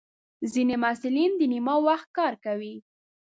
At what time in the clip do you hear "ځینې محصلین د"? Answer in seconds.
0.53-1.41